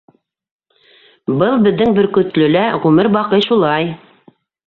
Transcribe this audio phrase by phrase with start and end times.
[1.41, 3.93] Был беҙҙең Бөркөтлөлә ғүмер баҡый шулай.